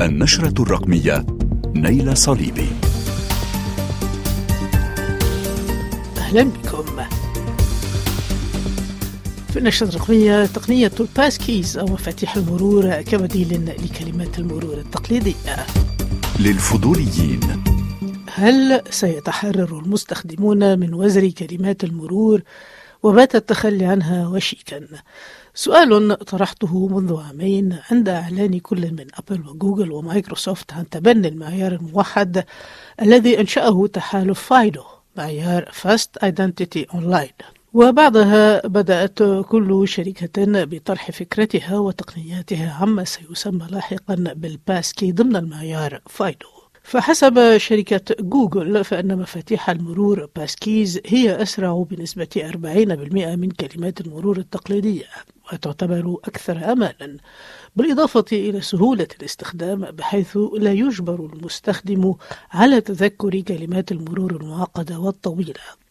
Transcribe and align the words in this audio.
النشرة 0.00 0.62
الرقمية 0.62 1.26
نيل 1.74 2.16
صليبي. 2.16 2.68
أهلا 6.16 6.42
بكم. 6.42 6.84
في 9.52 9.58
النشرة 9.58 9.88
الرقمية 9.88 10.46
تقنية 10.46 10.92
ال 11.00 11.38
passkeys 11.38 11.78
أو 11.78 11.86
مفاتيح 11.86 12.36
المرور 12.36 13.02
كبديل 13.02 13.74
لكلمات 13.84 14.38
المرور 14.38 14.74
التقليدية. 14.78 15.66
للفضوليين. 16.40 17.40
هل 18.34 18.82
سيتحرر 18.90 19.78
المستخدمون 19.78 20.78
من 20.78 20.94
وزر 20.94 21.28
كلمات 21.30 21.84
المرور 21.84 22.42
وبات 23.02 23.34
التخلي 23.34 23.84
عنها 23.84 24.28
وشيكا. 24.28 24.86
سؤال 25.54 26.18
طرحته 26.18 26.88
منذ 26.88 27.16
عامين 27.16 27.78
عند 27.90 28.08
إعلان 28.08 28.58
كل 28.58 28.92
من 28.92 29.06
أبل 29.14 29.48
وجوجل 29.48 29.92
ومايكروسوفت 29.92 30.72
عن 30.72 30.88
تبني 30.88 31.28
المعيار 31.28 31.72
الموحد 31.72 32.44
الذي 33.02 33.40
أنشأه 33.40 33.86
تحالف 33.86 34.40
FIDO 34.40 34.82
معيار 35.16 35.70
Fast 35.72 36.26
Identity 36.26 36.96
Online. 36.96 37.44
وبعدها 37.74 38.66
بدأت 38.66 39.18
كل 39.22 39.88
شركة 39.88 40.64
بطرح 40.64 41.10
فكرتها 41.10 41.78
وتقنياتها 41.78 42.72
عما 42.80 43.04
سيسمى 43.04 43.66
لاحقا 43.70 44.14
بال 44.14 44.36
passkey 44.36 45.12
ضمن 45.12 45.36
المعيار 45.36 46.00
FIDO. 46.06 46.55
فحسب 46.86 47.56
شركة 47.56 48.14
جوجل 48.20 48.84
فإن 48.84 49.18
مفاتيح 49.18 49.70
المرور 49.70 50.28
passkeys 50.36 51.00
هي 51.06 51.42
أسرع 51.42 51.84
بنسبة 51.90 52.28
40% 52.52 52.56
من 53.36 53.50
كلمات 53.50 54.00
المرور 54.00 54.38
التقليدية 54.38 55.04
وتعتبر 55.52 56.16
أكثر 56.24 56.72
أمانا 56.72 57.16
بالإضافة 57.76 58.24
إلى 58.32 58.60
سهولة 58.60 59.08
الاستخدام 59.20 59.80
بحيث 59.80 60.38
لا 60.58 60.72
يجبر 60.72 61.30
المستخدم 61.32 62.14
على 62.50 62.80
تذكر 62.80 63.40
كلمات 63.40 63.92
المرور 63.92 64.36
المعقدة 64.36 64.98
والطويلة. 64.98 65.85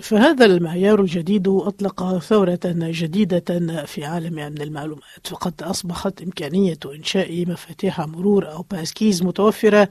فهذا 0.00 0.44
المعيار 0.44 1.00
الجديد 1.00 1.48
أطلق 1.48 2.18
ثورة 2.18 2.60
جديدة 2.66 3.84
في 3.86 4.04
عالم 4.04 4.38
أمن 4.38 4.62
المعلومات. 4.62 5.26
فقد 5.26 5.62
أصبحت 5.62 6.22
إمكانية 6.22 6.78
إنشاء 6.86 7.44
مفاتيح 7.48 8.00
مرور 8.00 8.50
أو 8.52 8.64
باسكيز 8.70 9.22
متوفرة 9.22 9.88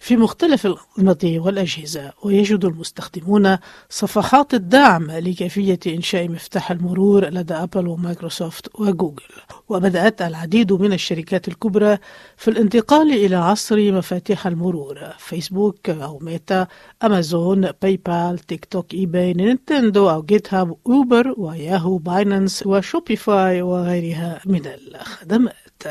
في 0.00 0.16
مختلف 0.16 0.66
الأنظمة 0.66 1.34
والأجهزة 1.44 2.12
ويجد 2.22 2.64
المستخدمون 2.64 3.56
صفحات 3.90 4.54
الدعم 4.54 5.10
لكيفية 5.10 5.78
إنشاء 5.86 6.28
مفتاح 6.28 6.70
المرور 6.70 7.24
لدى 7.24 7.54
أبل 7.54 7.88
ومايكروسوفت 7.88 8.80
وجوجل. 8.80 9.22
وبدأت 9.68 10.22
العديد 10.22 10.72
من 10.72 10.92
الشركات 10.92 11.48
الكبرى 11.48 11.98
في 12.36 12.48
الانتقال 12.48 13.12
إلى 13.12 13.36
عصر 13.36 13.92
مفاتيح 13.92 14.46
المرور 14.46 14.98
فيسبوك 15.18 15.90
أو 15.90 16.18
ميتا 16.18 16.66
أمازون 17.02 17.68
باي 17.82 17.96
بال 18.06 18.38
تيك 18.38 18.64
توك 18.64 18.94
إي 18.94 19.06
باي 19.06 19.34
نينتندو 19.38 20.10
أو 20.10 20.22
جيت 20.22 20.54
هاب 20.54 20.76
أوبر 20.86 21.34
وياهو 21.36 21.98
باينانس 21.98 22.66
وشوبيفاي 22.66 23.62
وغيرها 23.62 24.40
من 24.46 24.66
الخدمات 24.66 25.82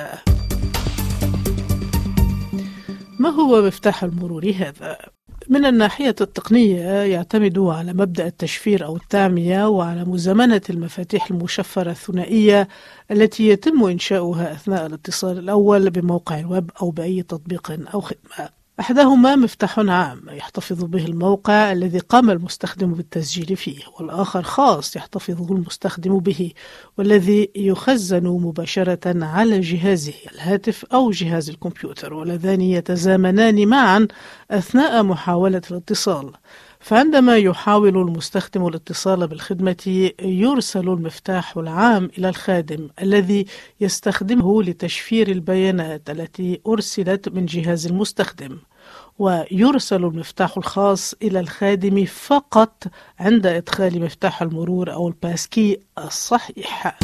ما 3.20 3.30
هو 3.30 3.62
مفتاح 3.62 4.04
المرور 4.04 4.50
هذا؟ 4.50 4.98
من 5.50 5.66
الناحية 5.66 6.16
التقنية 6.22 6.84
يعتمد 6.90 7.60
على 7.60 7.94
مبدأ 7.94 8.28
التشفير 8.28 8.86
أو 8.86 8.96
التعمية 8.96 9.68
وعلى 9.68 10.06
مزامنة 10.06 10.62
المفاتيح 10.70 11.32
المشفرة 11.32 11.92
الثنائية 11.92 12.68
التي 13.12 13.48
يتم 13.48 13.84
إنشاؤها 13.84 14.52
أثناء 14.52 14.86
الاتصال 14.86 15.38
الأول 15.38 15.90
بموقع 15.90 16.40
الويب 16.40 16.72
أو 16.82 16.90
بأي 16.90 17.24
تطبيق 17.24 17.72
أو 17.94 18.02
خدمة. 18.02 18.57
أحدهما 18.80 19.36
مفتاح 19.36 19.80
عام 19.80 20.22
يحتفظ 20.30 20.84
به 20.84 21.06
الموقع 21.06 21.72
الذي 21.72 22.00
قام 22.00 22.30
المستخدم 22.30 22.94
بالتسجيل 22.94 23.58
فيه 23.58 23.80
والآخر 24.00 24.42
خاص 24.42 24.96
يحتفظه 24.96 25.56
المستخدم 25.56 26.20
به 26.20 26.52
والذي 26.98 27.52
يخزن 27.56 28.24
مباشرة 28.24 29.26
على 29.26 29.60
جهازه 29.60 30.14
الهاتف 30.34 30.86
أو 30.86 31.12
جهاز 31.12 31.50
الكمبيوتر 31.50 32.14
واللذان 32.14 32.62
يتزامنان 32.62 33.68
معا 33.68 34.08
أثناء 34.52 35.04
محاولة 35.04 35.62
الاتصال. 35.72 36.32
فعندما 36.80 37.38
يحاول 37.38 37.98
المستخدم 37.98 38.68
الاتصال 38.68 39.28
بالخدمة 39.28 40.12
يرسل 40.22 40.90
المفتاح 40.90 41.58
العام 41.58 42.10
إلى 42.18 42.30
الخادم 42.30 42.90
الذي 43.02 43.46
يستخدمه 43.82 44.64
لتشفير 44.64 45.28
البيانات 45.28 46.10
التي 46.10 46.62
أرسلت 46.68 47.30
من 47.30 47.46
جهاز 47.46 47.88
المستخدم. 47.88 48.58
ويرسل 49.20 50.06
المفتاح 50.06 50.58
الخاص 50.58 51.14
إلى 51.22 51.40
الخادم 51.40 52.06
فقط 52.06 52.84
عند 53.20 53.48
إدخال 53.48 54.02
مفتاح 54.02 54.42
المرور 54.42 54.94
أو 54.94 55.08
الباسكي 55.08 55.80
الصحيح 55.98 57.00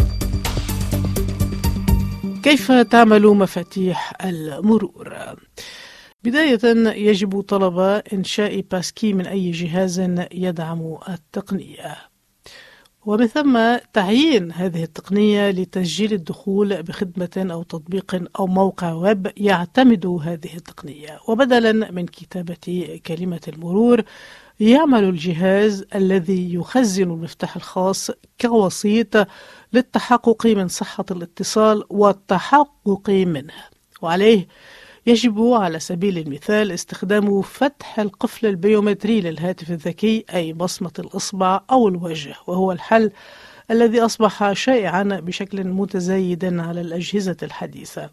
كيف 2.44 2.72
تعمل 2.72 3.28
مفاتيح 3.28 4.14
المرور؟ 4.26 5.36
بداية 6.24 6.60
يجب 6.96 7.42
طلب 7.42 7.80
إنشاء 8.14 8.62
باسكي 8.62 9.14
من 9.14 9.28
أي 9.28 9.52
جهاز 9.52 10.00
يدعم 10.32 10.98
التقنية 11.10 12.12
ومن 13.06 13.28
ثم 13.28 13.78
تعيين 13.94 14.52
هذه 14.52 14.84
التقنية 14.84 15.50
لتسجيل 15.50 16.14
الدخول 16.14 16.84
بخدمة 16.84 17.47
أو 17.53 17.64
تطبيق 17.64 18.24
أو 18.40 18.47
موقع 18.47 18.94
ويب 18.94 19.31
يعتمد 19.38 20.06
هذه 20.06 20.56
التقنية. 20.56 21.19
وبدلا 21.28 21.91
من 21.91 22.06
كتابة 22.06 23.00
كلمة 23.06 23.41
المرور 23.47 24.03
يعمل 24.59 25.03
الجهاز 25.03 25.86
الذي 25.96 26.53
يخزن 26.53 27.12
المفتاح 27.12 27.56
الخاص 27.56 28.12
كوسيط 28.41 29.28
للتحقق 29.74 30.46
من 30.47 30.68
صحة 30.68 31.06
الاتصال 31.12 31.84
والتحقق 31.90 33.09
منه. 33.09 33.53
وعليه 34.02 34.47
يجب 35.06 35.41
على 35.41 35.80
سبيل 35.80 36.18
المثال 36.18 36.72
استخدام 36.72 37.41
فتح 37.41 38.00
القفل 38.00 38.46
البيومتري 38.46 39.22
للهاتف 39.22 39.72
الذكي 39.72 40.25
أي 40.34 40.53
بصمة 40.53 40.91
الإصبع 41.00 41.62
أو 41.72 41.88
الوجه 41.88 42.36
وهو 42.47 42.72
الحل 42.72 43.12
الذي 43.72 44.02
أصبح 44.02 44.53
شائعا 44.53 45.03
بشكل 45.03 45.64
متزايد 45.64 46.59
على 46.59 46.81
الأجهزة 46.81 47.38
الحديثة. 47.44 48.09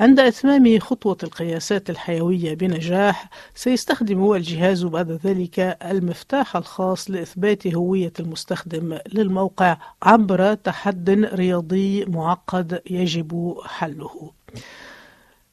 عند 0.00 0.20
إتمام 0.20 0.78
خطوة 0.78 1.16
القياسات 1.22 1.90
الحيوية 1.90 2.54
بنجاح 2.54 3.30
سيستخدم 3.54 4.32
الجهاز 4.32 4.84
بعد 4.84 5.10
ذلك 5.10 5.60
المفتاح 5.84 6.56
الخاص 6.56 7.10
لإثبات 7.10 7.66
هوية 7.66 8.12
المستخدم 8.20 8.98
للموقع 9.12 9.76
عبر 10.02 10.54
تحد 10.54 11.10
رياضي 11.34 12.04
معقد 12.04 12.82
يجب 12.90 13.56
حله. 13.64 14.32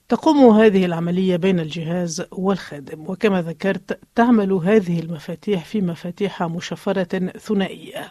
تقوم 0.09 0.49
هذه 0.49 0.85
العملية 0.85 1.35
بين 1.35 1.59
الجهاز 1.59 2.23
والخادم 2.31 3.09
وكما 3.09 3.41
ذكرت 3.41 3.99
تعمل 4.15 4.51
هذه 4.51 4.99
المفاتيح 4.99 5.65
في 5.65 5.81
مفاتيح 5.81 6.43
مشفرة 6.43 7.31
ثنائية. 7.37 8.09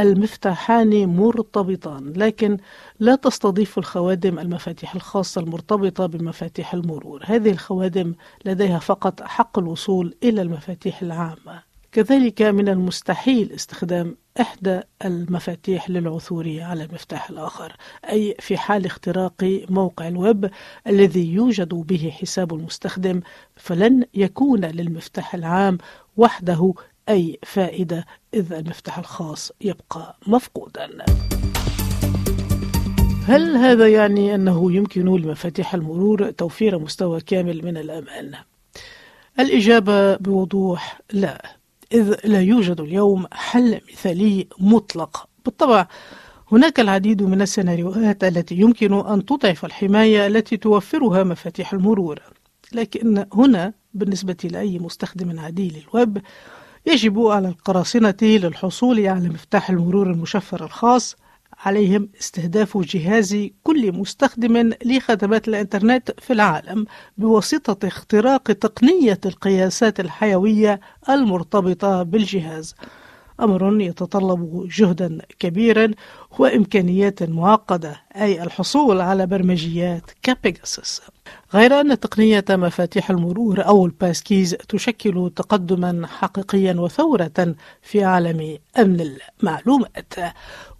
المفتاحان 0.00 1.06
مرتبطان 1.06 2.12
لكن 2.16 2.56
لا 3.00 3.14
تستضيف 3.14 3.78
الخوادم 3.78 4.38
المفاتيح 4.38 4.94
الخاصة 4.94 5.40
المرتبطة 5.40 6.06
بمفاتيح 6.06 6.74
المرور. 6.74 7.22
هذه 7.24 7.50
الخوادم 7.50 8.14
لديها 8.44 8.78
فقط 8.78 9.22
حق 9.22 9.58
الوصول 9.58 10.14
إلى 10.22 10.42
المفاتيح 10.42 11.02
العامة. 11.02 11.62
كذلك 11.92 12.42
من 12.42 12.68
المستحيل 12.68 13.52
استخدام 13.52 14.16
إحدى 14.40 14.80
المفاتيح 15.04 15.90
للعثور 15.90 16.56
على 16.60 16.84
المفتاح 16.84 17.30
الآخر 17.30 17.76
أي 18.10 18.36
في 18.40 18.56
حال 18.56 18.86
اختراق 18.86 19.64
موقع 19.68 20.08
الويب 20.08 20.50
الذي 20.86 21.32
يوجد 21.32 21.68
به 21.74 22.12
حساب 22.20 22.54
المستخدم 22.54 23.20
فلن 23.56 24.04
يكون 24.14 24.64
للمفتاح 24.64 25.34
العام 25.34 25.78
وحده 26.16 26.74
أي 27.08 27.38
فائدة 27.42 28.06
إذ 28.34 28.52
المفتاح 28.52 28.98
الخاص 28.98 29.52
يبقى 29.60 30.16
مفقودا 30.26 30.88
هل 33.24 33.56
هذا 33.56 33.88
يعني 33.88 34.34
أنه 34.34 34.72
يمكن 34.72 35.04
لمفاتيح 35.04 35.74
المرور 35.74 36.30
توفير 36.30 36.78
مستوى 36.78 37.20
كامل 37.20 37.64
من 37.64 37.76
الأمان؟ 37.76 38.34
الإجابة 39.40 40.16
بوضوح 40.16 41.00
لا 41.12 41.59
إذ 41.92 42.14
لا 42.24 42.40
يوجد 42.40 42.80
اليوم 42.80 43.26
حل 43.32 43.80
مثالي 43.92 44.46
مطلق. 44.58 45.28
بالطبع 45.44 45.86
هناك 46.52 46.80
العديد 46.80 47.22
من 47.22 47.42
السيناريوهات 47.42 48.24
التي 48.24 48.54
يمكن 48.54 48.92
أن 49.06 49.24
تضعف 49.24 49.64
الحماية 49.64 50.26
التي 50.26 50.56
توفرها 50.56 51.24
مفاتيح 51.24 51.72
المرور. 51.72 52.20
لكن 52.72 53.26
هنا 53.32 53.72
بالنسبة 53.94 54.36
لأي 54.44 54.78
مستخدم 54.78 55.40
عادي 55.40 55.68
للويب 55.68 56.22
يجب 56.86 57.20
على 57.20 57.48
القراصنة 57.48 58.14
للحصول 58.22 59.06
على 59.06 59.28
مفتاح 59.28 59.70
المرور 59.70 60.10
المشفر 60.10 60.64
الخاص 60.64 61.16
عليهم 61.64 62.08
استهداف 62.20 62.78
جهاز 62.78 63.48
كل 63.62 63.92
مستخدم 63.92 64.72
لخدمات 64.84 65.48
الإنترنت 65.48 66.20
في 66.20 66.32
العالم 66.32 66.86
بواسطة 67.18 67.86
اختراق 67.86 68.42
تقنية 68.42 69.20
القياسات 69.26 70.00
الحيوية 70.00 70.80
المرتبطة 71.08 72.02
بالجهاز. 72.02 72.74
أمر 73.44 73.80
يتطلب 73.80 74.68
جهدا 74.76 75.18
كبيرا 75.38 75.90
وإمكانيات 76.38 77.22
معقدة 77.22 77.96
أي 78.16 78.42
الحصول 78.42 79.00
على 79.00 79.26
برمجيات 79.26 80.10
كبيجاسوس 80.22 81.02
غير 81.54 81.80
أن 81.80 82.00
تقنية 82.00 82.44
مفاتيح 82.50 83.10
المرور 83.10 83.66
أو 83.66 83.86
الباسكيز 83.86 84.50
تشكل 84.68 85.30
تقدما 85.36 86.06
حقيقيا 86.06 86.74
وثورة 86.74 87.54
في 87.82 88.04
عالم 88.04 88.58
أمن 88.78 89.10
المعلومات. 89.40 90.14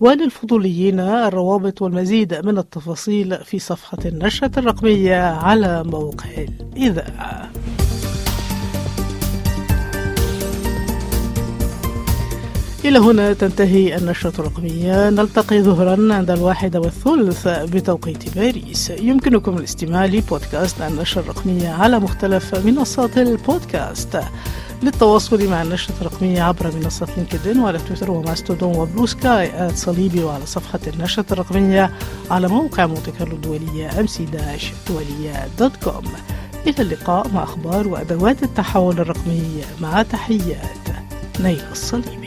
وللفضوليين 0.01 1.01
الروابط 1.01 1.83
والمزيد 1.83 2.35
من 2.47 2.59
التفاصيل 2.59 3.45
في 3.45 3.59
صفحة 3.59 3.99
النشرة 4.05 4.59
الرقمية 4.59 5.21
على 5.23 5.85
موقع 5.85 6.31
الإذاعة. 6.39 7.51
إلى 12.85 12.99
هنا 12.99 13.32
تنتهي 13.32 13.97
النشرة 13.97 14.32
الرقمية. 14.38 15.11
نلتقي 15.11 15.62
ظهرا 15.62 16.15
عند 16.15 16.31
الواحدة 16.31 16.81
والثلث 16.81 17.49
بتوقيت 17.49 18.38
باريس. 18.38 18.91
يمكنكم 18.91 19.59
الاستماع 19.59 20.06
لبودكاست 20.06 20.81
النشرة 20.81 21.21
الرقمية 21.21 21.69
على 21.69 21.99
مختلف 21.99 22.55
منصات 22.55 23.19
البودكاست. 23.19 24.21
للتواصل 24.82 25.49
مع 25.49 25.62
النشرة 25.62 25.94
الرقمية 26.00 26.43
عبر 26.43 26.77
منصة 26.77 27.06
لينكدين 27.17 27.61
وعلى 27.61 27.79
تويتر 27.79 28.11
وماستودون 28.11 28.77
وبلو 28.77 29.06
سكاي 29.06 29.75
صليبي 29.75 30.25
وعلى 30.25 30.47
صفحة 30.47 30.81
النشرة 30.87 31.26
الرقمية 31.31 31.91
على 32.31 32.49
موقع 32.49 32.87
مونتي 32.87 33.12
الدولية 33.21 34.00
MC 34.00 34.25
dash 34.25 34.73
دولية 34.88 35.49
dot 35.58 35.76
com. 35.85 36.05
إلى 36.67 36.83
اللقاء 36.83 37.29
مع 37.29 37.43
أخبار 37.43 37.88
وأدوات 37.88 38.43
التحول 38.43 39.00
الرقمي 39.00 39.43
مع 39.81 40.03
تحيات. 40.03 40.88
نيل 41.41 41.62
الصليبي. 41.73 42.19